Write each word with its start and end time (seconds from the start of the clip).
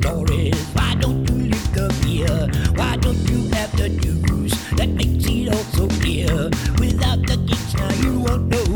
stories. 0.00 0.54
Why 0.74 0.94
don't 1.00 1.28
you 1.28 1.36
lick 1.52 1.76
a 1.76 1.88
beer? 2.02 2.38
Why 2.76 2.96
don't 2.96 3.22
you 3.30 3.48
have 3.56 3.72
the 3.76 3.88
juice 3.88 4.56
that 4.76 4.88
makes 4.88 5.24
it 5.26 5.48
all 5.48 5.64
so 5.76 5.88
clear? 6.00 6.50
Without 6.78 7.20
the 7.26 7.36
geeks, 7.46 7.74
now 7.74 7.92
you 8.02 8.20
won't 8.20 8.48
know. 8.48 8.67